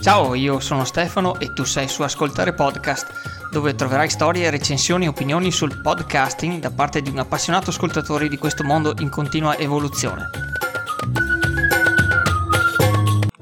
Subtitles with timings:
[0.00, 5.08] Ciao, io sono Stefano e tu sei su Ascoltare Podcast, dove troverai storie, recensioni e
[5.08, 10.30] opinioni sul podcasting da parte di un appassionato ascoltatore di questo mondo in continua evoluzione.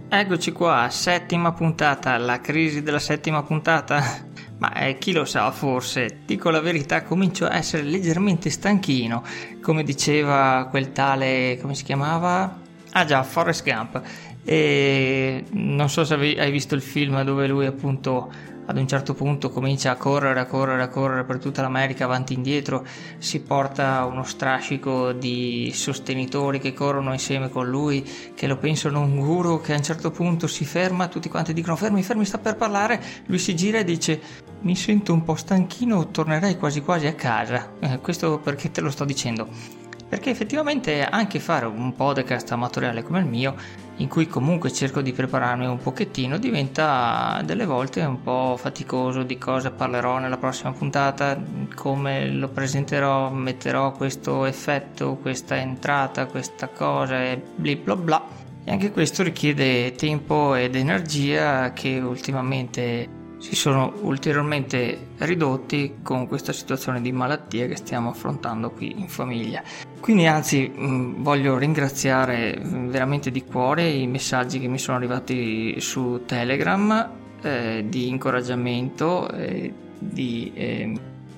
[0.09, 4.25] Eccoci qua, settima puntata, la crisi della settima puntata.
[4.59, 9.23] Ma eh, chi lo sa, forse, dico la verità, comincio a essere leggermente stanchino,
[9.61, 12.65] come diceva quel tale, come si chiamava?
[12.93, 14.01] Ah già, Forrest Gump.
[14.49, 18.31] E non so se hai visto il film dove lui appunto
[18.67, 22.33] ad un certo punto comincia a correre, a correre, a correre per tutta l'America avanti
[22.33, 22.85] e indietro,
[23.19, 28.05] si porta uno strascico di sostenitori che corrono insieme con lui,
[28.35, 31.77] che lo pensano un guru, che a un certo punto si ferma, tutti quanti dicono
[31.77, 34.21] fermi, fermi, sta per parlare, lui si gira e dice
[34.61, 37.73] mi sento un po' stanchino, tornerei quasi quasi a casa.
[37.81, 39.86] Eh, questo perché te lo sto dicendo?
[40.09, 43.57] Perché effettivamente anche fare un podcast amatoriale come il mio,
[43.97, 49.37] in cui comunque cerco di prepararmi un pochettino, diventa delle volte un po' faticoso di
[49.37, 51.43] cosa parlerò nella prossima puntata,
[51.75, 58.27] come lo presenterò, metterò questo effetto, questa entrata, questa cosa e bla bla bla.
[58.63, 66.53] E anche questo richiede tempo ed energia che ultimamente si sono ulteriormente ridotti con questa
[66.53, 69.63] situazione di malattia che stiamo affrontando qui in famiglia.
[70.01, 75.81] Quindi anzi mm, voglio ringraziare mm, veramente di cuore i messaggi che mi sono arrivati
[75.81, 77.11] su Telegram
[77.43, 80.93] eh, di incoraggiamento, eh, di eh,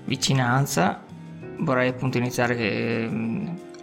[0.04, 1.02] vicinanza.
[1.58, 3.08] Vorrei appunto iniziare eh,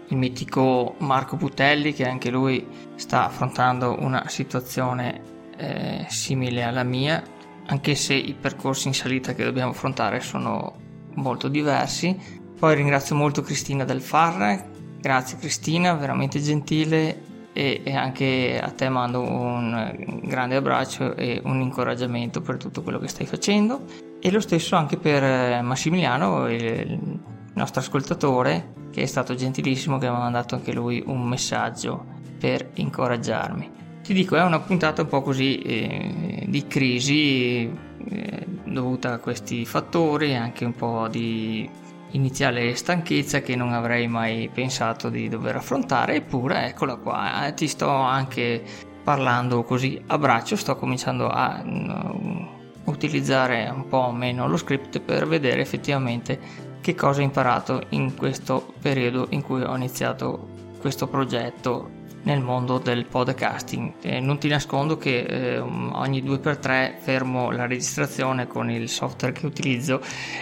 [0.08, 2.66] il mitico Marco Putelli che anche lui
[2.96, 5.22] sta affrontando una situazione
[5.58, 7.24] eh, simile alla mia
[7.68, 10.76] anche se i percorsi in salita che dobbiamo affrontare sono
[11.16, 12.44] molto diversi.
[12.66, 17.22] Poi ringrazio molto Cristina del Farre, grazie Cristina, veramente gentile.
[17.54, 22.98] E, e anche a te mando un grande abbraccio e un incoraggiamento per tutto quello
[22.98, 23.84] che stai facendo.
[24.20, 27.20] E lo stesso anche per eh, Massimiliano, il
[27.54, 32.04] nostro ascoltatore, che è stato gentilissimo, che mi ha mandato anche lui un messaggio
[32.40, 33.70] per incoraggiarmi.
[34.02, 37.72] Ti dico, è una puntata un po' così eh, di crisi
[38.10, 41.84] eh, dovuta a questi fattori anche un po' di
[42.16, 47.68] iniziale stanchezza che non avrei mai pensato di dover affrontare, eppure eccola qua, eh, ti
[47.68, 48.64] sto anche
[49.04, 52.48] parlando così a braccio, sto cominciando a uh,
[52.86, 56.40] utilizzare un po' meno lo script per vedere effettivamente
[56.82, 60.48] che cosa ho imparato in questo periodo in cui ho iniziato
[60.80, 63.94] questo progetto nel mondo del podcasting.
[64.02, 69.46] Eh, non ti nascondo che eh, ogni 2x3 fermo la registrazione con il software che
[69.46, 70.02] utilizzo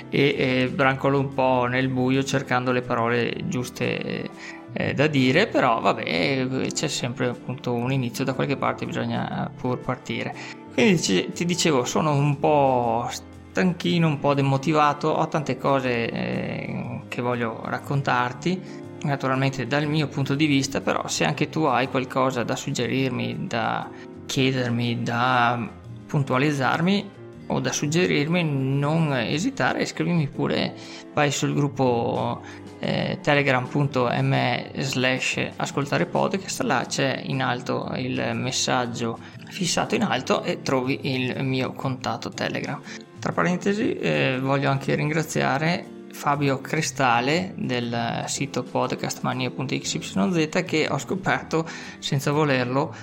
[0.10, 4.30] e brancolo un po' nel buio cercando le parole giuste
[4.74, 9.80] eh, da dire, però vabbè, c'è sempre appunto un inizio da qualche parte, bisogna pur
[9.80, 10.34] partire.
[10.74, 13.08] Quindi ti dicevo, sono un po'
[13.54, 20.36] stanchino, un po' demotivato, ho tante cose eh, che voglio raccontarti naturalmente dal mio punto
[20.36, 23.90] di vista, però se anche tu hai qualcosa da suggerirmi, da
[24.26, 25.70] chiedermi, da
[26.08, 27.10] puntualizzarmi
[27.48, 30.74] o da suggerirmi, non esitare, scrivimi pure,
[31.14, 32.42] vai sul gruppo
[32.80, 40.62] eh, telegram.me slash ascoltare podcast, là c'è in alto il messaggio fissato in alto e
[40.62, 42.82] trovi il mio contatto telegram.
[43.20, 51.68] Tra parentesi eh, voglio anche ringraziare Fabio Crestale del sito podcastmania.xyz che ho scoperto
[52.00, 52.96] senza volerlo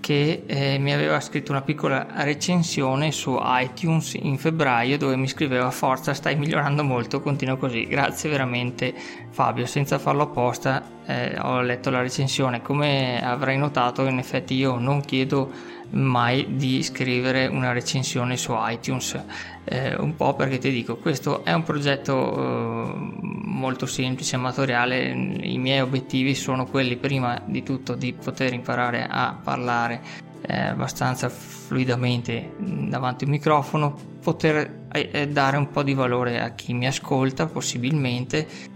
[0.00, 5.70] che eh, mi aveva scritto una piccola recensione su iTunes in febbraio dove mi scriveva
[5.70, 7.86] forza stai migliorando molto continua così.
[7.86, 8.94] Grazie veramente
[9.30, 9.66] Fabio.
[9.66, 12.62] Senza farlo apposta eh, ho letto la recensione.
[12.62, 15.50] Come avrai notato in effetti io non chiedo
[15.94, 19.22] mai di scrivere una recensione su iTunes.
[19.64, 25.08] Eh, un po' perché ti dico questo è un progetto eh, molto semplice amatoriale.
[25.08, 31.28] I miei obiettivi sono quelli prima di tutto di poter imparare a parlare eh, abbastanza
[31.28, 36.72] fluidamente davanti a un microfono poter eh, eh, dare un po' di valore a chi
[36.74, 38.72] mi ascolta possibilmente.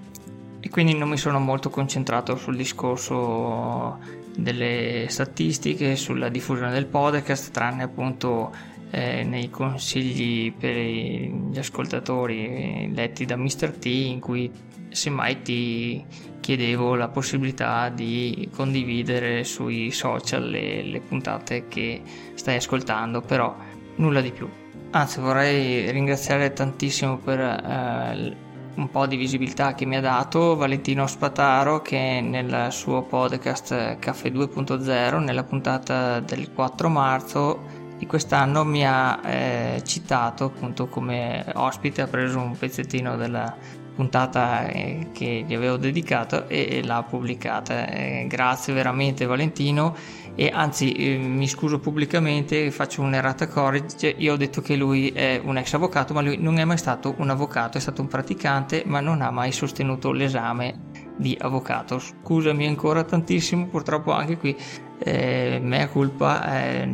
[0.60, 3.98] E quindi non mi sono molto concentrato sul discorso
[4.38, 8.54] delle statistiche sulla diffusione del podcast, tranne appunto
[8.90, 13.72] eh, nei consigli per gli ascoltatori letti da Mr.
[13.78, 14.50] T in cui
[14.90, 16.04] semmai ti
[16.40, 22.00] chiedevo la possibilità di condividere sui social le, le puntate che
[22.34, 23.54] stai ascoltando, però
[23.96, 24.48] nulla di più.
[24.90, 28.36] Anzi vorrei ringraziare tantissimo per eh,
[28.78, 34.30] un po' di visibilità che mi ha dato Valentino Spataro che nel suo podcast Caffè
[34.30, 42.02] 2.0 nella puntata del 4 marzo di quest'anno mi ha eh, citato appunto come ospite,
[42.02, 43.52] ha preso un pezzettino della
[43.96, 47.88] puntata eh, che gli avevo dedicato e, l'ha pubblicata.
[47.88, 49.96] Eh, grazie veramente Valentino
[50.40, 55.40] e anzi eh, mi scuso pubblicamente, faccio un'errata corrige, io ho detto che lui è
[55.42, 58.84] un ex avvocato ma lui non è mai stato un avvocato, è stato un praticante
[58.86, 60.78] ma non ha mai sostenuto l'esame
[61.16, 61.98] di avvocato.
[61.98, 64.56] Scusami ancora tantissimo, purtroppo anche qui
[65.00, 66.88] eh, mea culpa, eh,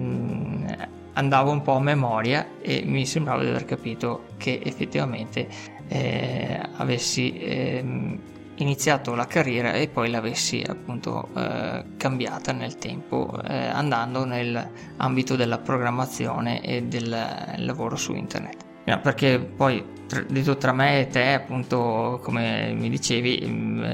[1.12, 5.48] andavo un po' a memoria e mi sembrava di aver capito che effettivamente
[5.88, 8.18] eh, avessi ehm,
[8.56, 15.58] iniziato la carriera e poi l'avessi appunto eh, cambiata nel tempo eh, andando nell'ambito della
[15.58, 18.62] programmazione e del lavoro su internet.
[18.98, 19.82] Perché poi
[20.28, 23.84] detto tra me e te appunto come mi dicevi mm,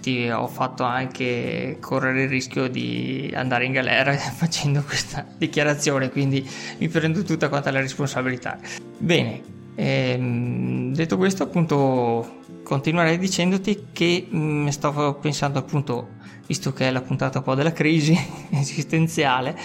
[0.00, 6.46] ti ho fatto anche correre il rischio di andare in galera facendo questa dichiarazione quindi
[6.78, 8.58] mi prendo tutta quanta la responsabilità
[8.98, 16.08] bene ehm, detto questo appunto continuerei dicendoti che mh, mm, stavo pensando appunto,
[16.46, 18.16] visto che è la puntata un po' della crisi
[18.50, 19.56] esistenziale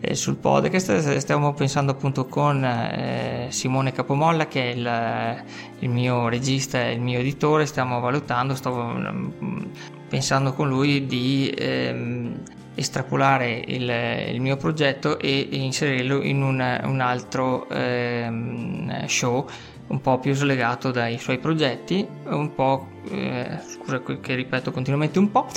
[0.00, 5.44] eh, sul podcast, stiamo pensando appunto con eh, Simone Capomolla che è il,
[5.80, 9.62] il, mio regista e il mio editore, stiamo valutando, stavo mh, mm,
[10.08, 11.54] pensando con lui di...
[11.56, 12.42] Ehm,
[12.80, 13.88] estrapolare il,
[14.32, 19.46] il, mio progetto e inserirlo in un, un altro ehm, show
[19.88, 25.30] un po' più slegato dai suoi progetti, un po', eh, scusa che ripeto continuamente un
[25.30, 25.48] po',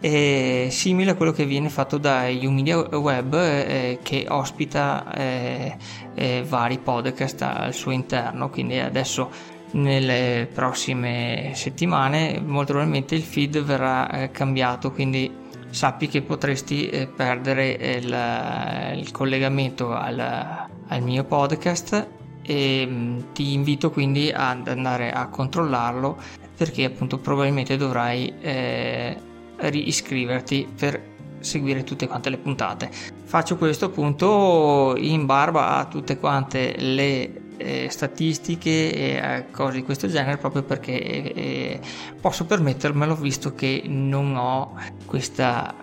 [0.00, 5.76] eh, simile a quello che viene fatto da Umedia Web eh, che ospita eh,
[6.14, 9.30] eh, vari podcast al suo interno, quindi adesso
[9.72, 15.43] nelle prossime settimane molto probabilmente il feed verrà eh, cambiato, quindi
[15.74, 22.06] sappi che potresti perdere il, il collegamento al, al mio podcast
[22.42, 26.16] e mm, ti invito quindi ad andare a controllarlo
[26.56, 29.16] perché appunto probabilmente dovrai eh,
[29.56, 32.90] riscriverti per seguire tutte quante le puntate.
[33.24, 39.82] Faccio questo appunto in barba a tutte quante le eh, statistiche e eh, cose di
[39.82, 41.80] questo genere proprio perché eh,
[42.20, 45.74] posso permettermelo visto che non ho questa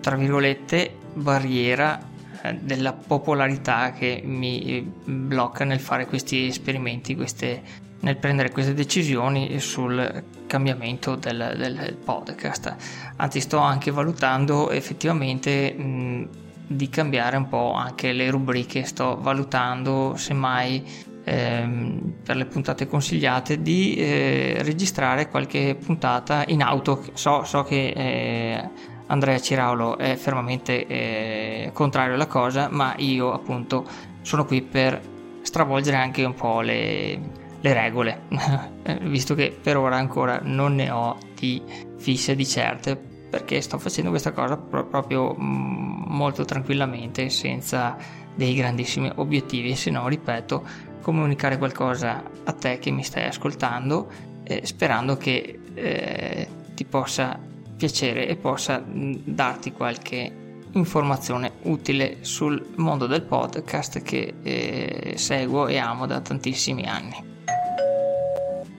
[0.00, 2.00] tra virgolette barriera
[2.42, 7.62] eh, della popolarità che mi blocca nel fare questi esperimenti, queste,
[8.00, 12.76] nel prendere queste decisioni sul cambiamento del, del podcast.
[13.16, 16.28] Anzi, sto anche valutando effettivamente mh,
[16.68, 20.84] di cambiare un po' anche le rubriche, sto valutando semmai
[21.24, 27.02] ehm, per le puntate consigliate di eh, registrare qualche puntata in auto.
[27.14, 28.70] So, so che eh,
[29.06, 33.86] Andrea Ciraulo è fermamente eh, contrario alla cosa, ma io appunto
[34.20, 35.00] sono qui per
[35.40, 37.18] stravolgere anche un po' le,
[37.60, 38.22] le regole,
[39.02, 41.62] visto che per ora ancora non ne ho di
[41.96, 47.96] fisse di certe, perché sto facendo questa cosa pro- proprio mm, molto tranquillamente, senza
[48.34, 50.66] dei grandissimi obiettivi, se no, ripeto,
[51.00, 54.10] comunicare qualcosa a te che mi stai ascoltando,
[54.44, 57.38] eh, sperando che eh, ti possa
[57.76, 65.78] piacere e possa darti qualche informazione utile sul mondo del podcast che eh, seguo e
[65.78, 67.26] amo da tantissimi anni.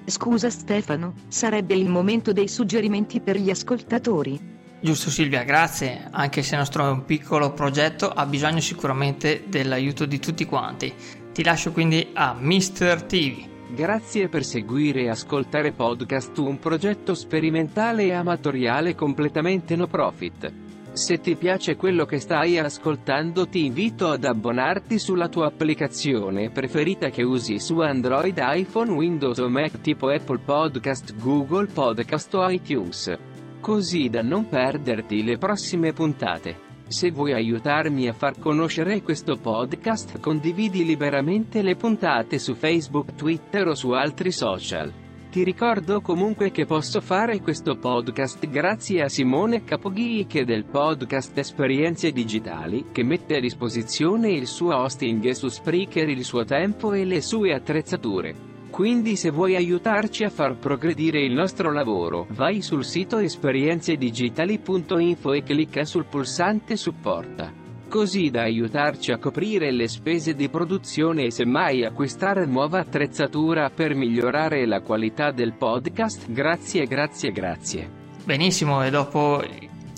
[0.05, 4.57] Scusa Stefano, sarebbe il momento dei suggerimenti per gli ascoltatori.
[4.81, 10.05] Giusto Silvia, grazie, anche se il nostro è un piccolo progetto ha bisogno sicuramente dell'aiuto
[10.05, 10.93] di tutti quanti.
[11.33, 13.03] Ti lascio quindi a Mr.
[13.03, 13.45] TV.
[13.75, 20.49] Grazie per seguire e ascoltare Podcast, un progetto sperimentale e amatoriale completamente no profit.
[20.93, 27.09] Se ti piace quello che stai ascoltando ti invito ad abbonarti sulla tua applicazione preferita
[27.09, 33.28] che usi su Android, iPhone, Windows o Mac tipo Apple Podcast, Google Podcast o iTunes.
[33.61, 36.67] Così da non perderti le prossime puntate.
[36.87, 43.67] Se vuoi aiutarmi a far conoscere questo podcast condividi liberamente le puntate su Facebook, Twitter
[43.67, 44.91] o su altri social.
[45.29, 52.11] Ti ricordo comunque che posso fare questo podcast grazie a Simone Capoghi del podcast Esperienze
[52.11, 57.21] Digitali, che mette a disposizione il suo hosting su Spreaker il suo tempo e le
[57.21, 58.48] sue attrezzature.
[58.79, 65.43] Quindi se vuoi aiutarci a far progredire il nostro lavoro, vai sul sito esperienzedigitali.info e
[65.43, 67.51] clicca sul pulsante supporta.
[67.89, 73.95] Così da aiutarci a coprire le spese di produzione e semmai acquistare nuova attrezzatura per
[73.95, 76.31] migliorare la qualità del podcast.
[76.31, 77.89] Grazie, grazie, grazie.
[78.23, 79.43] Benissimo, e dopo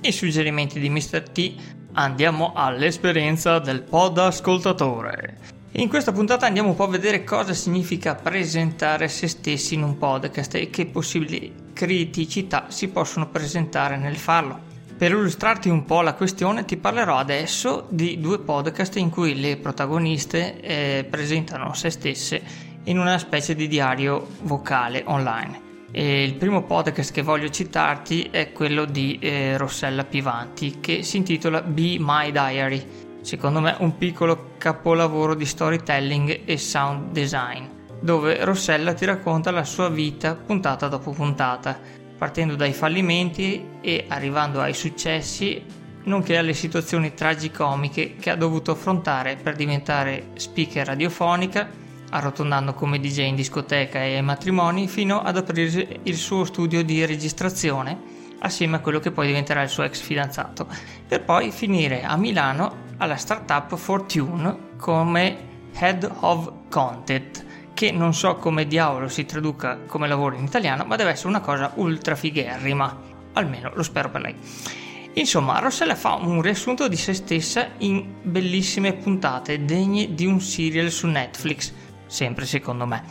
[0.01, 1.29] i suggerimenti di Mr.
[1.29, 1.53] T
[1.91, 5.60] andiamo all'esperienza del pod ascoltatore.
[5.75, 9.97] In questa puntata andiamo un po' a vedere cosa significa presentare se stessi in un
[9.97, 14.59] podcast e che possibili criticità si possono presentare nel farlo.
[14.97, 19.55] Per illustrarti un po' la questione ti parlerò adesso di due podcast in cui le
[19.55, 22.41] protagoniste eh, presentano se stesse
[22.83, 25.69] in una specie di diario vocale online.
[25.91, 31.15] E il primo podcast che voglio citarti è quello di eh, Rossella Pivanti che si
[31.15, 33.09] intitola Be My Diary.
[33.21, 37.65] Secondo me un piccolo capolavoro di storytelling e sound design,
[37.99, 41.79] dove Rossella ti racconta la sua vita puntata dopo puntata,
[42.17, 45.63] partendo dai fallimenti e arrivando ai successi,
[46.03, 53.19] nonché alle situazioni tragicomiche che ha dovuto affrontare per diventare speaker radiofonica arrotondando come DJ
[53.19, 58.79] in discoteca e ai matrimoni fino ad aprire il suo studio di registrazione assieme a
[58.79, 60.67] quello che poi diventerà il suo ex fidanzato,
[61.07, 67.43] per poi finire a Milano alla startup Fortune come Head of Content,
[67.73, 71.39] che non so come diavolo si traduca come lavoro in italiano, ma deve essere una
[71.39, 73.01] cosa ultra figherrima,
[73.33, 74.35] almeno lo spero per lei.
[75.13, 80.91] Insomma, Rossella fa un riassunto di se stessa in bellissime puntate degne di un serial
[80.91, 81.73] su Netflix,
[82.05, 83.03] sempre secondo me.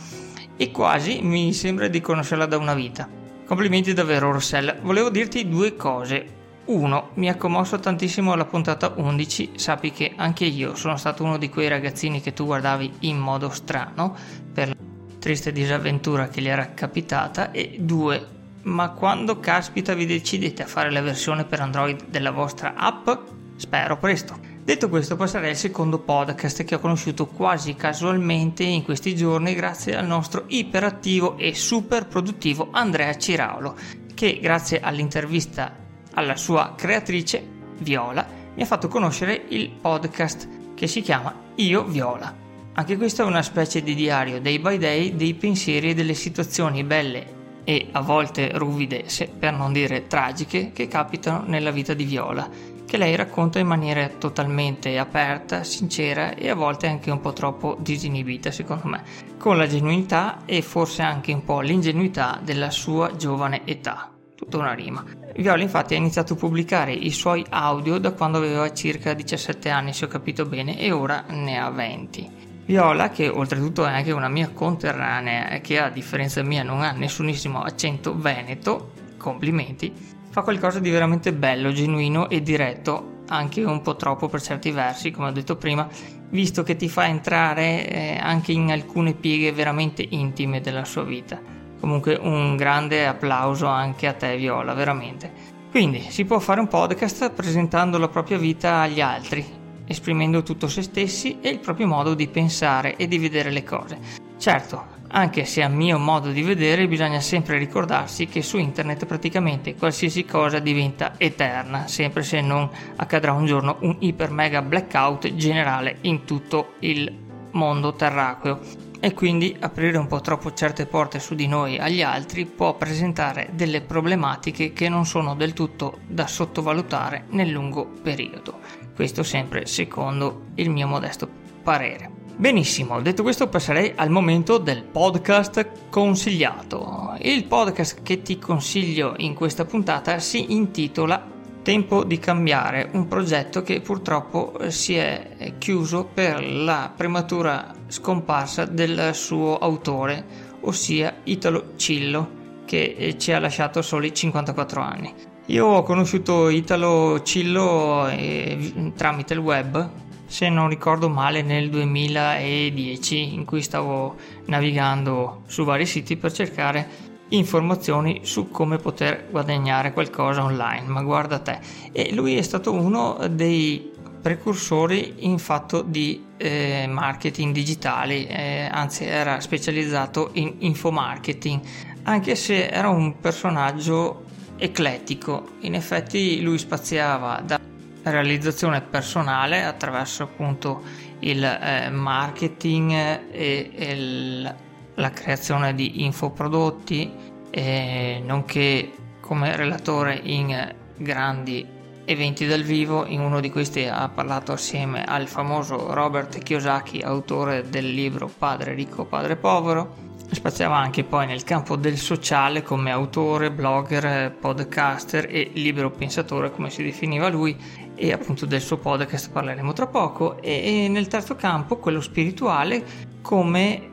[0.55, 3.09] E quasi mi sembra di conoscerla da una vita.
[3.45, 4.77] Complimenti davvero Rossella.
[4.81, 6.39] Volevo dirti due cose.
[6.65, 11.37] Uno, mi ha commosso tantissimo la puntata 11, sappi che anche io sono stato uno
[11.37, 14.15] di quei ragazzini che tu guardavi in modo strano
[14.53, 14.75] per la
[15.17, 18.25] triste disavventura che gli era capitata e due,
[18.63, 23.09] ma quando caspita vi decidete a fare la versione per Android della vostra app?
[23.55, 24.37] Spero presto.
[24.63, 29.97] Detto questo passerei al secondo podcast che ho conosciuto quasi casualmente in questi giorni grazie
[29.97, 33.75] al nostro iperattivo e super produttivo Andrea Ciraulo
[34.13, 35.80] che grazie all'intervista
[36.13, 42.35] alla sua creatrice Viola mi ha fatto conoscere il podcast che si chiama Io Viola.
[42.73, 46.83] Anche questo è una specie di diario day by day dei pensieri e delle situazioni
[46.83, 49.05] belle e a volte ruvide,
[49.37, 52.49] per non dire tragiche, che capitano nella vita di Viola
[52.91, 57.77] che lei racconta in maniera totalmente aperta, sincera e a volte anche un po' troppo
[57.79, 59.01] disinibita secondo me,
[59.37, 64.11] con la genuinità e forse anche un po' l'ingenuità della sua giovane età.
[64.41, 65.05] Tutta una rima.
[65.35, 69.93] Viola infatti ha iniziato a pubblicare i suoi audio da quando aveva circa 17 anni
[69.93, 72.29] se ho capito bene e ora ne ha 20.
[72.65, 76.91] Viola, che oltretutto è anche una mia conterranea e che a differenza mia non ha
[76.91, 79.93] nessunissimo accento veneto, complimenti,
[80.31, 85.11] fa qualcosa di veramente bello, genuino e diretto, anche un po' troppo per certi versi,
[85.11, 85.87] come ho detto prima,
[86.29, 91.60] visto che ti fa entrare eh, anche in alcune pieghe veramente intime della sua vita.
[91.81, 95.49] Comunque un grande applauso anche a te Viola, veramente.
[95.71, 99.43] Quindi si può fare un podcast presentando la propria vita agli altri,
[99.87, 103.97] esprimendo tutto se stessi e il proprio modo di pensare e di vedere le cose.
[104.37, 109.73] Certo, anche se a mio modo di vedere bisogna sempre ricordarsi che su internet praticamente
[109.73, 115.97] qualsiasi cosa diventa eterna, sempre se non accadrà un giorno un iper mega blackout generale
[116.01, 117.11] in tutto il
[117.53, 122.45] mondo terracqueo e quindi aprire un po' troppo certe porte su di noi agli altri
[122.45, 128.59] può presentare delle problematiche che non sono del tutto da sottovalutare nel lungo periodo.
[128.95, 131.27] Questo sempre secondo il mio modesto
[131.63, 132.19] parere.
[132.35, 137.15] Benissimo, detto questo passerei al momento del podcast consigliato.
[137.21, 143.61] Il podcast che ti consiglio in questa puntata si intitola Tempo di cambiare, un progetto
[143.61, 150.25] che purtroppo si è chiuso per la prematura scomparsa del suo autore,
[150.61, 155.13] ossia Italo Cillo, che ci ha lasciato soli 54 anni.
[155.47, 159.89] Io ho conosciuto Italo Cillo eh, tramite il web
[160.31, 164.15] se non ricordo male nel 2010 in cui stavo
[164.45, 171.39] navigando su vari siti per cercare informazioni su come poter guadagnare qualcosa online, ma guarda
[171.39, 171.59] te.
[171.91, 179.05] E lui è stato uno dei precursori in fatto di eh, marketing digitali, eh, anzi
[179.05, 181.61] era specializzato in infomarketing,
[182.03, 184.25] anche se era un personaggio
[184.57, 185.53] eclettico.
[185.61, 187.59] In effetti lui spaziava da
[188.03, 190.81] realizzazione personale attraverso appunto
[191.19, 192.91] il eh, marketing
[193.31, 194.55] e, il,
[194.95, 197.11] la creazione di infoprodotti
[197.49, 204.51] eh, nonché come relatore in grandi eventi dal vivo in uno di questi ha parlato
[204.51, 210.09] assieme al famoso Robert Kiyosaki autore del libro Padre ricco padre povero.
[210.31, 216.69] Spaziava anche poi nel campo del sociale come autore, blogger, podcaster e libero pensatore come
[216.69, 217.55] si definiva lui
[217.95, 220.41] e appunto del suo podcast parleremo tra poco.
[220.41, 223.90] E nel terzo campo quello spirituale come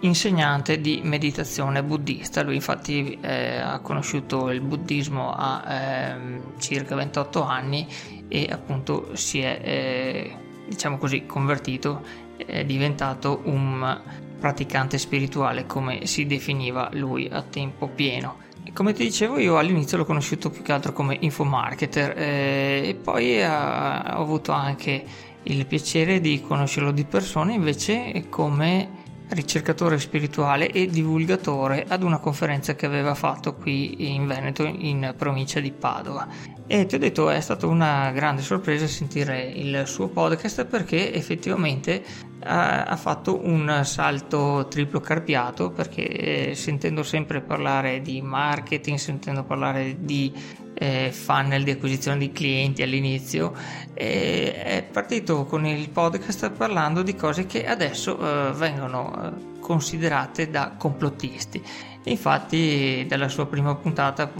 [0.00, 2.42] insegnante di meditazione buddista.
[2.42, 7.86] Lui infatti eh, ha conosciuto il buddismo a eh, circa 28 anni
[8.28, 10.36] e appunto si è eh,
[10.68, 12.02] diciamo così convertito,
[12.36, 14.00] è diventato un
[14.38, 18.48] praticante spirituale come si definiva lui a tempo pieno.
[18.72, 23.38] Come ti dicevo io all'inizio l'ho conosciuto più che altro come infomarketer eh, e poi
[23.38, 25.04] eh, ho avuto anche
[25.44, 28.99] il piacere di conoscerlo di persona invece come
[29.30, 35.60] ricercatore spirituale e divulgatore ad una conferenza che aveva fatto qui in Veneto in provincia
[35.60, 36.28] di Padova.
[36.66, 42.04] E ti ho detto è stata una grande sorpresa sentire il suo podcast perché effettivamente
[42.42, 49.96] ha, fatto un salto triplo carpiato perché eh, sentendo sempre parlare di marketing sentendo parlare
[49.98, 50.32] di
[50.74, 53.52] eh, funnel di acquisizione di clienti all'inizio
[53.92, 60.50] e è partito con il podcast parlando di cose che adesso eh, vengono eh, considerate
[60.50, 61.62] da complottisti.
[62.04, 64.30] Infatti dalla sua prima puntata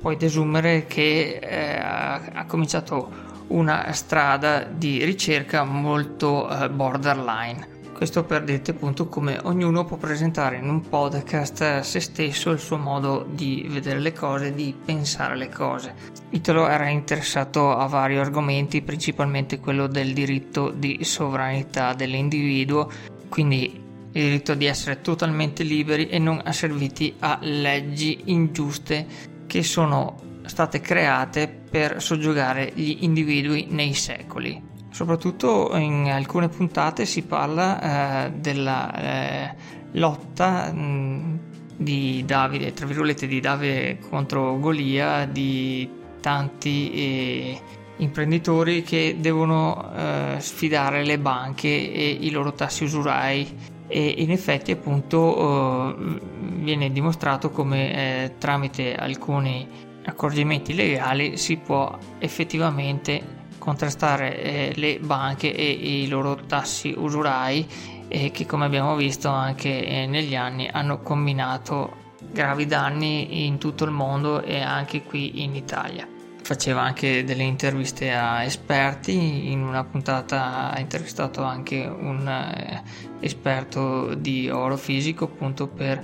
[0.00, 8.44] puoi desumere che eh, ha cominciato una strada di ricerca molto eh, borderline questo per
[8.44, 13.64] dirti appunto come ognuno può presentare in un podcast se stesso il suo modo di
[13.70, 15.94] vedere le cose, di pensare le cose.
[16.28, 22.90] Italo era interessato a vari argomenti, principalmente quello del diritto di sovranità dell'individuo,
[23.30, 23.64] quindi
[24.12, 29.06] il diritto di essere totalmente liberi e non asserviti a leggi ingiuste
[29.46, 34.74] che sono state create per soggiogare gli individui nei secoli.
[34.90, 39.54] Soprattutto in alcune puntate si parla eh, della eh,
[39.92, 41.40] lotta mh,
[41.76, 45.88] di Davide, tra virgolette, di Davide contro Golia, di
[46.20, 47.60] tanti eh,
[47.98, 54.72] imprenditori che devono eh, sfidare le banche e i loro tassi usurai e in effetti
[54.72, 57.92] appunto eh, viene dimostrato come
[58.24, 59.68] eh, tramite alcuni
[60.06, 67.66] accorgimenti legali si può effettivamente contrastare eh, le banche e i loro tassi usurai
[68.08, 73.84] eh, che come abbiamo visto anche eh, negli anni hanno combinato gravi danni in tutto
[73.84, 76.06] il mondo e anche qui in Italia.
[76.42, 82.82] Faceva anche delle interviste a esperti, in una puntata ha intervistato anche un eh,
[83.18, 86.00] esperto di oro fisico appunto per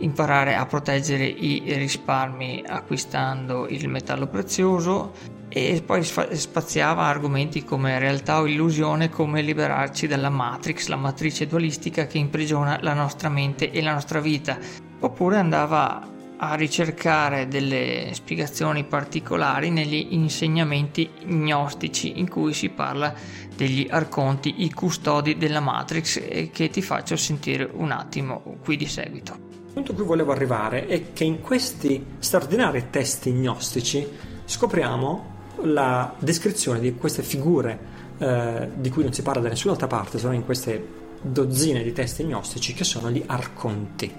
[0.00, 5.12] imparare a proteggere i risparmi acquistando il metallo prezioso
[5.48, 12.06] e poi spaziava argomenti come realtà o illusione, come liberarci dalla Matrix, la matrice dualistica
[12.06, 14.58] che imprigiona la nostra mente e la nostra vita,
[15.00, 23.14] oppure andava a ricercare delle spiegazioni particolari negli insegnamenti gnostici in cui si parla
[23.54, 29.55] degli arconti, i custodi della Matrix che ti faccio sentire un attimo qui di seguito.
[29.76, 34.08] Punto a cui volevo arrivare è che in questi straordinari testi gnostici
[34.46, 35.34] scopriamo
[35.64, 37.78] la descrizione di queste figure
[38.16, 40.82] eh, di cui non si parla da nessun'altra parte, sono in queste
[41.20, 44.10] dozzine di testi gnostici che sono gli arconti.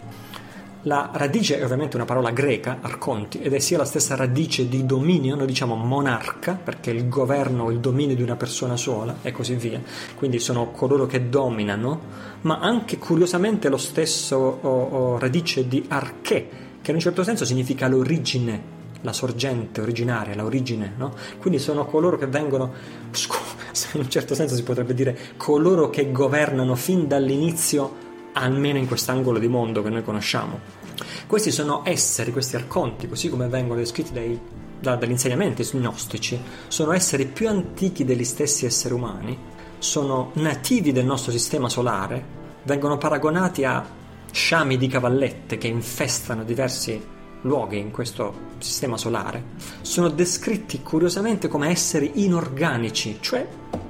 [0.87, 4.85] La radice è ovviamente una parola greca, arconti, ed è sia la stessa radice di
[4.85, 9.55] dominio, noi diciamo monarca, perché il governo il dominio di una persona sola e così
[9.55, 9.81] via,
[10.15, 11.99] quindi sono coloro che dominano,
[12.43, 16.47] ma anche curiosamente lo stesso o, o radice di arché,
[16.81, 21.13] che in un certo senso significa l'origine la sorgente originaria, la origine, no?
[21.37, 22.71] Quindi sono coloro che vengono,
[23.93, 29.39] in un certo senso si potrebbe dire, coloro che governano fin dall'inizio, almeno in quest'angolo
[29.39, 30.76] di mondo che noi conosciamo.
[31.25, 34.39] Questi sono esseri, questi arconti, così come vengono descritti dai,
[34.79, 39.37] da, dagli insegnamenti gnostici, sono esseri più antichi degli stessi esseri umani,
[39.77, 43.85] sono nativi del nostro sistema solare, vengono paragonati a
[44.31, 49.43] sciami di cavallette che infestano diversi luoghi in questo sistema solare
[49.81, 53.47] sono descritti curiosamente come esseri inorganici, cioè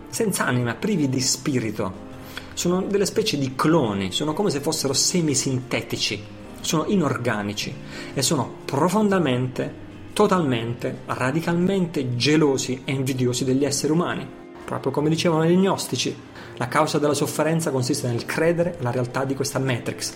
[0.10, 2.06] senza anima, privi di spirito.
[2.54, 6.24] Sono delle specie di cloni, sono come se fossero semisintetici,
[6.62, 7.74] sono inorganici
[8.13, 9.74] e sono profondamente,
[10.13, 14.28] totalmente, radicalmente gelosi e invidiosi degli esseri umani,
[14.65, 16.15] proprio come dicevano gli gnostici.
[16.60, 20.13] La causa della sofferenza consiste nel credere alla realtà di questa matrix.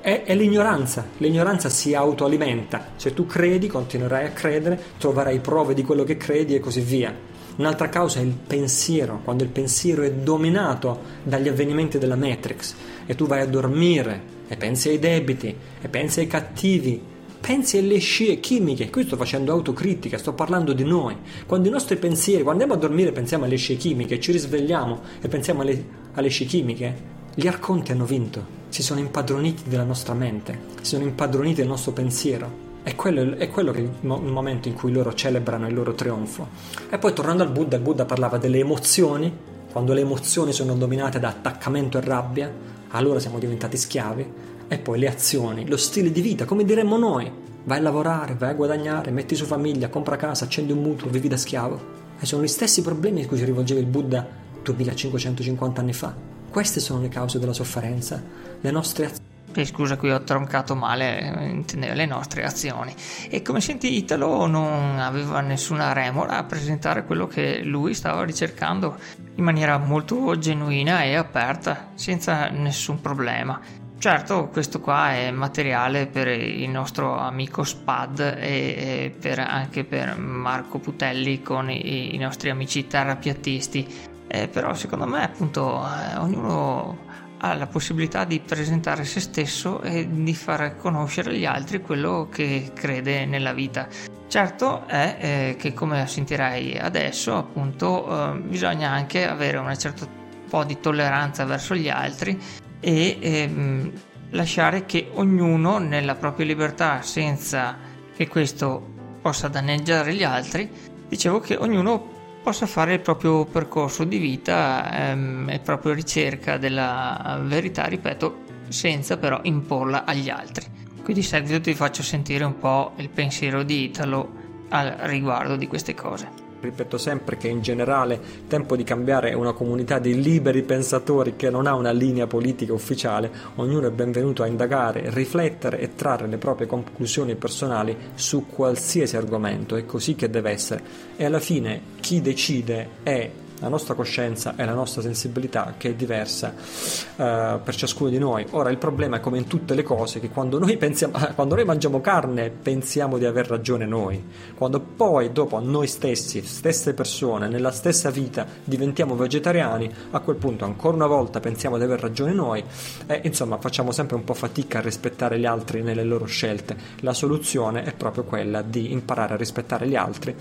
[0.00, 1.04] È, è, l'ignoranza.
[1.18, 2.92] L'ignoranza si autoalimenta.
[2.96, 7.14] Se tu credi, continuerai a credere, troverai prove di quello che credi e così via.
[7.56, 12.74] Un'altra causa è il pensiero, quando il pensiero è dominato dagli avvenimenti della Matrix
[13.04, 17.10] e tu vai a dormire e pensi ai debiti e pensi ai cattivi
[17.42, 18.88] pensi alle scie chimiche.
[18.88, 21.16] Qui sto facendo autocritica, sto parlando di noi.
[21.44, 25.26] Quando i nostri pensieri, quando andiamo a dormire pensiamo alle scie chimiche, ci risvegliamo e
[25.26, 28.60] pensiamo alle, alle scie chimiche, gli arconti hanno vinto.
[28.68, 32.70] Si sono impadroniti della nostra mente, si sono impadroniti del nostro pensiero.
[32.84, 35.74] È quello, è quello che è il, mo- il momento in cui loro celebrano il
[35.74, 36.48] loro trionfo.
[36.88, 39.50] E poi tornando al Buddha, il Buddha parlava delle emozioni.
[39.72, 42.52] Quando le emozioni sono dominate da attaccamento e rabbia,
[42.92, 44.32] allora siamo diventati schiavi
[44.68, 47.30] e poi le azioni, lo stile di vita, come diremmo noi.
[47.64, 51.28] Vai a lavorare, vai a guadagnare, metti su famiglia, compra casa, accendi un mutuo, vivi
[51.28, 52.00] da schiavo.
[52.18, 54.26] E sono gli stessi problemi a cui si rivolgeva il Buddha
[54.62, 56.14] 2550 anni fa.
[56.50, 58.22] Queste sono le cause della sofferenza,
[58.60, 59.31] le nostre azioni.
[59.54, 62.94] Eh, scusa, qui ho troncato male, intendevo le nostre azioni.
[63.28, 68.96] E come senti, Italo non aveva nessuna remora a presentare quello che lui stava ricercando
[69.34, 73.60] in maniera molto genuina e aperta, senza nessun problema.
[73.98, 80.80] Certo, questo qua è materiale per il nostro amico Spad e per, anche per Marco
[80.80, 83.86] Putelli con i, i nostri amici terrapiattisti,
[84.26, 87.10] eh, però secondo me appunto eh, ognuno
[87.44, 92.70] ha la possibilità di presentare se stesso e di far conoscere agli altri quello che
[92.72, 93.88] crede nella vita.
[94.28, 100.08] Certo è eh, che come sentirai adesso appunto eh, bisogna anche avere un certo
[100.48, 102.38] po' di tolleranza verso gli altri
[102.78, 103.92] e ehm,
[104.30, 107.76] lasciare che ognuno nella propria libertà senza
[108.14, 110.70] che questo possa danneggiare gli altri
[111.08, 112.11] dicevo che ognuno
[112.42, 119.16] possa fare il proprio percorso di vita ehm, e propria ricerca della verità ripeto senza
[119.16, 120.66] però imporla agli altri.
[121.02, 125.66] Qui di seguito ti faccio sentire un po' il pensiero di Italo al riguardo di
[125.66, 130.62] queste cose ripeto sempre che in generale Tempo di cambiare è una comunità di liberi
[130.62, 135.94] pensatori che non ha una linea politica ufficiale, ognuno è benvenuto a indagare, riflettere e
[135.94, 140.82] trarre le proprie conclusioni personali su qualsiasi argomento, è così che deve essere.
[141.16, 143.30] E alla fine chi decide è
[143.62, 148.44] la nostra coscienza e la nostra sensibilità che è diversa uh, per ciascuno di noi.
[148.50, 151.64] Ora il problema è come in tutte le cose che quando noi, pensiamo, quando noi
[151.64, 154.22] mangiamo carne pensiamo di aver ragione noi,
[154.56, 160.64] quando poi dopo noi stessi, stesse persone, nella stessa vita diventiamo vegetariani, a quel punto
[160.64, 162.62] ancora una volta pensiamo di aver ragione noi
[163.06, 166.76] e insomma facciamo sempre un po' fatica a rispettare gli altri nelle loro scelte.
[167.00, 170.34] La soluzione è proprio quella di imparare a rispettare gli altri,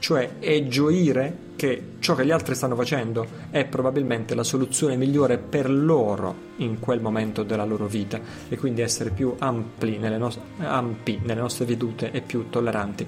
[0.00, 5.38] cioè è gioire che ciò che gli altri stanno facendo è probabilmente la soluzione migliore
[5.38, 10.32] per loro in quel momento della loro vita e quindi essere più ampli nelle, no-
[10.58, 13.06] ampi nelle nostre vedute e più tolleranti.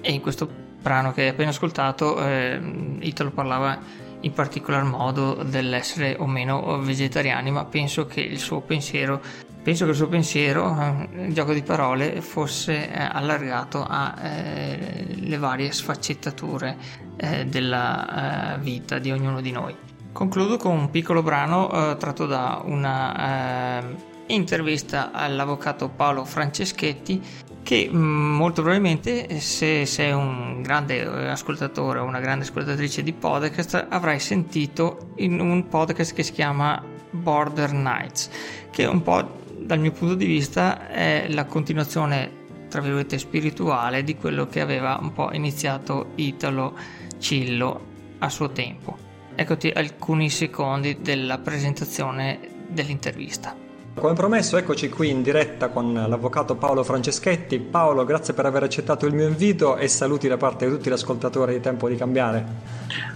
[0.00, 0.48] E in questo
[0.80, 2.60] brano che hai appena ascoltato, eh,
[3.00, 9.20] Italo parlava in particolar modo dell'essere o meno vegetariani, ma penso che il suo pensiero
[9.66, 15.38] penso che il suo pensiero, eh, il gioco di parole, fosse eh, allargato alle eh,
[15.38, 17.04] varie sfaccettature
[17.46, 19.74] della vita di ognuno di noi.
[20.12, 23.82] Concludo con un piccolo brano tratto da una
[24.26, 27.20] intervista all'avvocato Paolo Franceschetti
[27.62, 33.86] che mm, molto probabilmente se sei un grande ascoltatore o una grande ascoltatrice di podcast
[33.88, 38.28] avrai sentito in un podcast che si chiama Border Nights
[38.70, 44.02] che è un po' dal mio punto di vista è la continuazione tra virgolette spirituale
[44.02, 46.76] di quello che aveva un po' iniziato Italo
[47.18, 48.96] Cillo a suo tempo.
[49.34, 52.38] Eccoti alcuni secondi della presentazione
[52.68, 53.65] dell'intervista.
[53.98, 57.58] Come promesso, eccoci qui in diretta con l'avvocato Paolo Franceschetti.
[57.58, 60.92] Paolo, grazie per aver accettato il mio invito e saluti da parte di tutti gli
[60.92, 62.44] ascoltatori di Tempo di Cambiare.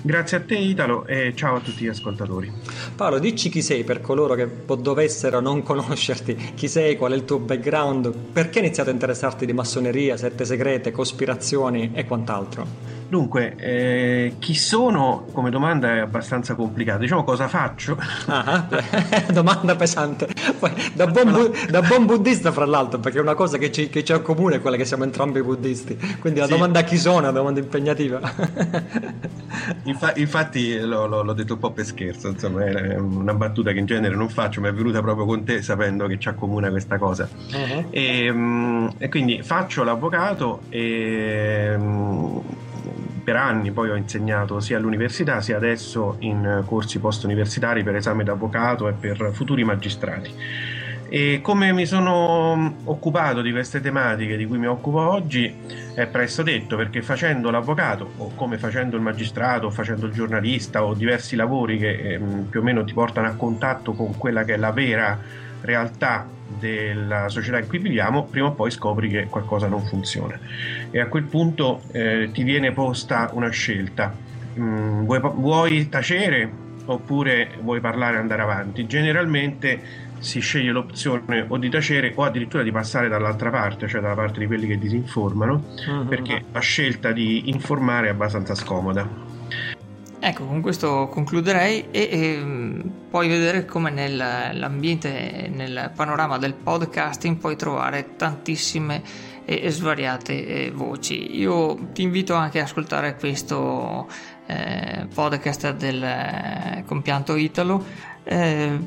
[0.01, 2.51] Grazie a te Italo e ciao a tutti gli ascoltatori.
[2.97, 7.27] Paolo, dici chi sei per coloro che dovessero non conoscerti, chi sei, qual è il
[7.27, 13.00] tuo background, perché hai iniziato a interessarti di massoneria, sette segrete, cospirazioni e quant'altro?
[13.11, 17.01] Dunque, eh, chi sono come domanda è abbastanza complicata.
[17.01, 17.99] Diciamo cosa faccio?
[18.27, 18.69] Ah,
[19.33, 20.29] domanda pesante.
[20.57, 23.91] Poi, da, buon bu- da, buon buddista, fra l'altro, perché è una cosa che ci,
[23.91, 25.99] che ci accomuna è quella che siamo entrambi buddisti.
[26.21, 26.53] Quindi la sì.
[26.53, 28.21] domanda chi sono è una domanda impegnativa.
[29.85, 33.87] Infa- infatti l'ho, l'ho, detto un po' per scherzo, insomma, è una battuta che in
[33.87, 37.29] genere non faccio, ma è venuta proprio con te sapendo che ci accomuna questa cosa.
[37.53, 37.87] Uh-huh.
[37.91, 42.39] E, mm, e, quindi faccio l'avvocato e mm,
[43.31, 48.89] per anni poi ho insegnato sia all'università sia adesso in corsi post-universitari per esame d'avvocato
[48.89, 50.35] e per futuri magistrati.
[51.09, 55.53] E come mi sono occupato di queste tematiche di cui mi occupo oggi
[55.95, 60.85] è presto detto perché facendo l'avvocato o come facendo il magistrato o facendo il giornalista
[60.85, 64.55] o diversi lavori che eh, più o meno ti portano a contatto con quella che
[64.55, 65.17] è la vera
[65.61, 66.27] realtà
[66.59, 70.39] della società in cui viviamo, prima o poi scopri che qualcosa non funziona
[70.91, 74.13] e a quel punto eh, ti viene posta una scelta.
[74.59, 76.51] Mm, vuoi, vuoi tacere
[76.87, 78.87] oppure vuoi parlare e andare avanti?
[78.87, 84.15] Generalmente si sceglie l'opzione o di tacere o addirittura di passare dall'altra parte, cioè dalla
[84.15, 86.09] parte di quelli che disinformano, mm-hmm.
[86.09, 89.30] perché la scelta di informare è abbastanza scomoda.
[90.23, 97.57] Ecco, con questo concluderei e, e puoi vedere come nell'ambiente, nel panorama del podcasting puoi
[97.57, 99.03] trovare tantissime
[99.47, 101.39] e svariate eh, voci.
[101.39, 104.07] Io ti invito anche ad ascoltare questo
[104.47, 107.83] eh, podcast del eh, compianto Italo.
[108.23, 108.79] Eh,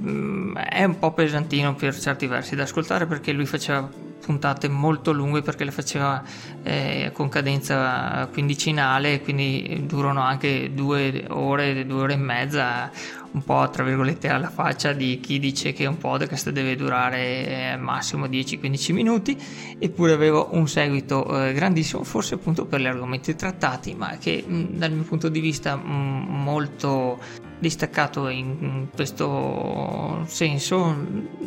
[0.69, 3.89] è un po' pesantino per certi versi da ascoltare perché lui faceva
[4.23, 6.23] puntate molto lunghe perché le faceva
[6.63, 12.89] eh, con cadenza quindicinale, quindi durano anche due ore, due ore e mezza,
[13.33, 17.77] un po' tra virgolette alla faccia di chi dice che un podcast deve durare eh,
[17.77, 19.37] massimo 10-15 minuti,
[19.79, 24.77] eppure avevo un seguito eh, grandissimo, forse appunto per gli argomenti trattati, ma che mh,
[24.77, 27.19] dal mio punto di vista mh, molto
[27.59, 30.95] distaccato in questo senso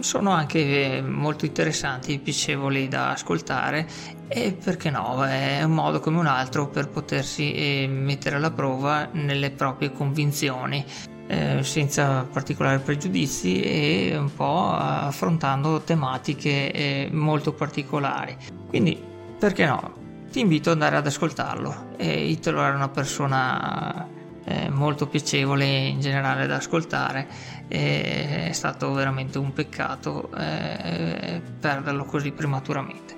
[0.00, 3.86] sono anche molto interessanti e piacevoli da ascoltare.
[4.28, 9.08] E perché no è un modo come un altro per potersi eh, mettere alla prova
[9.12, 10.84] nelle proprie convinzioni
[11.26, 18.36] eh, senza particolari pregiudizi e un po' affrontando tematiche eh, molto particolari.
[18.68, 19.00] Quindi
[19.38, 20.04] perché no?
[20.30, 21.94] Ti invito ad andare ad ascoltarlo.
[21.96, 24.06] E Italo era una persona
[24.44, 33.16] eh, molto piacevole in generale da ascoltare è stato veramente un peccato perderlo così prematuramente.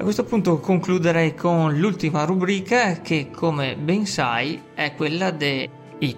[0.00, 5.68] A questo punto concluderei con l'ultima rubrica che come ben sai è quella dei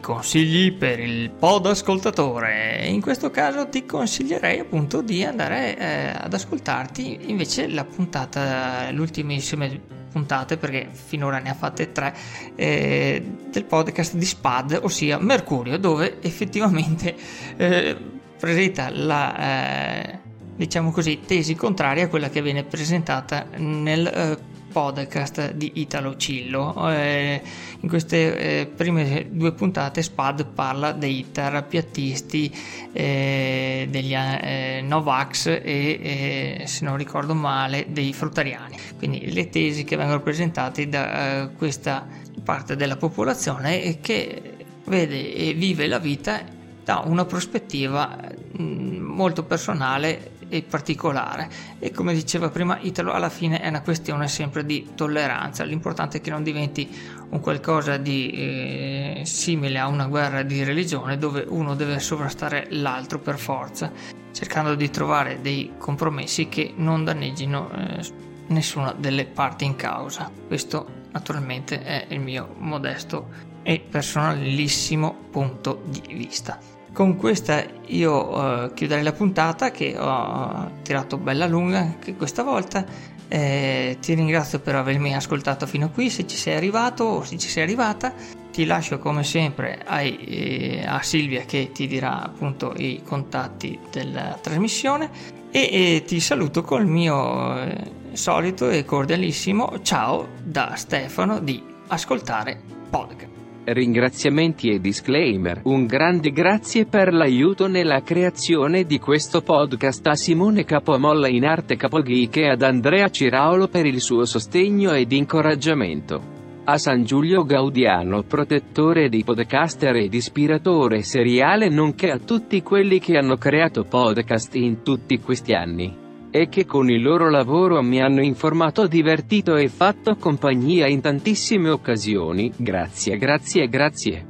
[0.01, 2.87] consigli per il pod ascoltatore.
[2.87, 9.67] In questo caso ti consiglierei appunto di andare eh, ad ascoltarti invece la puntata, l'ultimissima
[10.11, 12.15] puntate, perché finora ne ha fatte tre,
[12.57, 17.15] eh, del podcast di SPAD, ossia Mercurio, dove effettivamente
[17.57, 17.97] eh,
[18.39, 20.19] presenta la, eh,
[20.57, 26.91] diciamo così, tesi contraria a quella che viene presentata nel eh, podcast di Italo Cillo.
[26.91, 27.43] Eh,
[27.81, 32.57] in queste eh, prime due puntate Spad parla dei terrapiattisti,
[32.93, 38.77] eh, degli eh, Novax e eh, se non ricordo male dei fruttariani.
[38.97, 42.07] Quindi le tesi che vengono presentate da eh, questa
[42.43, 44.57] parte della popolazione che
[44.87, 46.43] vede e vive la vita
[46.83, 48.17] da una prospettiva
[48.57, 51.49] mh, molto personale e particolare.
[51.79, 55.65] E come diceva prima Italo alla fine è una questione sempre di tolleranza.
[55.65, 56.87] L'importante è che non diventi
[57.31, 63.19] un qualcosa di eh, simile a una guerra di religione dove uno deve sovrastare l'altro
[63.19, 68.13] per forza cercando di trovare dei compromessi che non danneggino eh,
[68.49, 70.31] nessuna delle parti in causa.
[70.47, 78.75] Questo naturalmente è il mio modesto e personalissimo punto di vista con questa io uh,
[78.75, 82.85] chiuderei la puntata che ho tirato bella lunga anche questa volta.
[83.33, 87.39] Eh, ti ringrazio per avermi ascoltato fino a qui, se ci sei arrivato o se
[87.39, 88.13] ci sei arrivata.
[88.51, 94.37] Ti lascio come sempre ai, eh, a Silvia che ti dirà appunto i contatti della
[94.41, 95.11] trasmissione
[95.53, 102.61] e, e ti saluto col mio eh, solito e cordialissimo ciao da Stefano di Ascoltare
[102.91, 103.40] Podcast.
[103.73, 105.61] Ringraziamenti e disclaimer.
[105.63, 111.77] Un grande grazie per l'aiuto nella creazione di questo podcast a Simone Capomolla in arte
[111.77, 116.39] Capogeek e ad Andrea Ciraolo per il suo sostegno ed incoraggiamento.
[116.65, 123.17] A San Giulio Gaudiano, protettore di podcaster ed ispiratore seriale, nonché a tutti quelli che
[123.17, 126.00] hanno creato podcast in tutti questi anni
[126.31, 131.71] e che con il loro lavoro mi hanno informato, divertito e fatto compagnia in tantissime
[131.71, 134.30] occasioni, grazie grazie grazie.